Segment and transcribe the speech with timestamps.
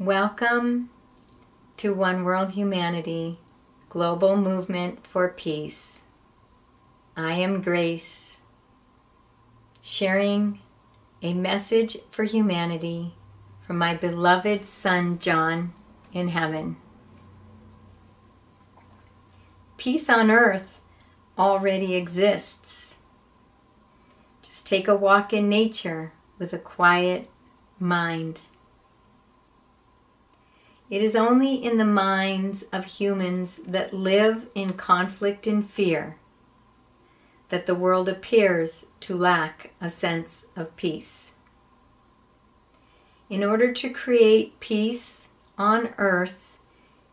[0.00, 0.90] Welcome
[1.76, 3.40] to One World Humanity
[3.88, 6.02] Global Movement for Peace.
[7.16, 8.38] I am Grace,
[9.82, 10.60] sharing
[11.20, 13.16] a message for humanity
[13.66, 15.72] from my beloved son John
[16.12, 16.76] in heaven.
[19.78, 20.80] Peace on earth
[21.36, 22.98] already exists.
[24.42, 27.28] Just take a walk in nature with a quiet
[27.80, 28.38] mind.
[30.90, 36.16] It is only in the minds of humans that live in conflict and fear
[37.50, 41.32] that the world appears to lack a sense of peace.
[43.28, 46.56] In order to create peace on earth,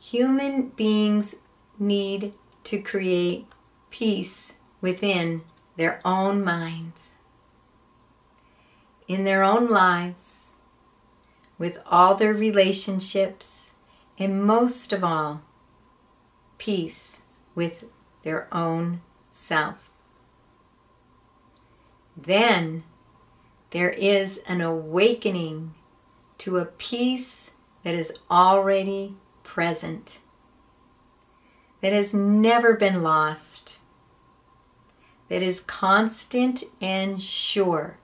[0.00, 1.36] human beings
[1.78, 2.32] need
[2.64, 3.46] to create
[3.90, 5.42] peace within
[5.76, 7.18] their own minds,
[9.06, 10.47] in their own lives,
[11.58, 13.72] with all their relationships,
[14.16, 15.42] and most of all,
[16.56, 17.20] peace
[17.54, 17.84] with
[18.22, 19.00] their own
[19.32, 19.76] self.
[22.16, 22.84] Then
[23.70, 25.74] there is an awakening
[26.38, 27.50] to a peace
[27.82, 30.18] that is already present,
[31.80, 33.78] that has never been lost,
[35.28, 37.98] that is constant and sure,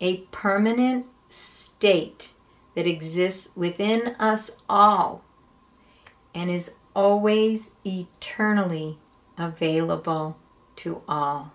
[0.00, 1.06] a permanent
[1.78, 2.32] state
[2.74, 5.22] that exists within us all
[6.34, 8.98] and is always eternally
[9.36, 10.36] available
[10.74, 11.52] to all.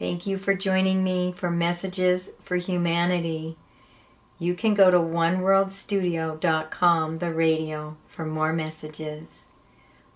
[0.00, 3.56] Thank you for joining me for Messages for Humanity.
[4.40, 9.52] You can go to oneworldstudio.com, the radio, for more messages.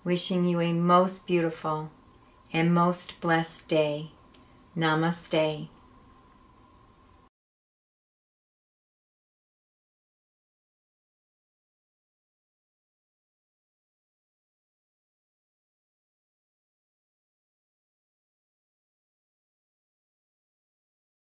[0.03, 1.89] Wishing you a most beautiful
[2.51, 4.11] and most blessed day.
[4.77, 5.69] Namaste.